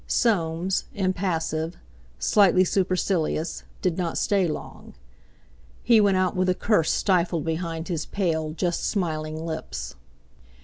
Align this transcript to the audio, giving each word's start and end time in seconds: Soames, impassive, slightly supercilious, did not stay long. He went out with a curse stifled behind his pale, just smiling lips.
Soames, 0.07 0.85
impassive, 0.95 1.77
slightly 2.17 2.63
supercilious, 2.63 3.61
did 3.83 3.99
not 3.99 4.17
stay 4.17 4.47
long. 4.47 4.95
He 5.83 6.01
went 6.01 6.17
out 6.17 6.35
with 6.35 6.49
a 6.49 6.55
curse 6.55 6.89
stifled 6.91 7.45
behind 7.45 7.87
his 7.87 8.07
pale, 8.07 8.49
just 8.53 8.83
smiling 8.83 9.45
lips. 9.45 9.93